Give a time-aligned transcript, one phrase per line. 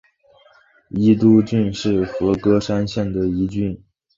[0.89, 3.79] 伊都郡是和歌山县的一郡。